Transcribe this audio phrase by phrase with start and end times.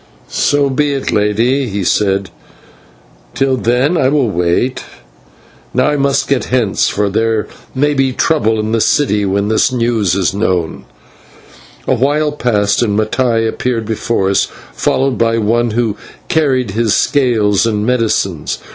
[0.29, 2.31] "So be it, Lady," he said,
[3.35, 4.79] "till then I wait.
[4.81, 4.81] And
[5.75, 9.71] now I must get hence, for there may be trouble in the city when this
[9.71, 10.81] news reaches it."
[11.87, 15.95] A while passed, and Mattai appeared before us, followed by one who
[16.29, 18.57] carried his scales and medicines.